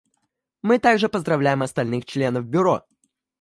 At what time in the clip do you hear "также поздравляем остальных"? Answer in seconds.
0.79-2.05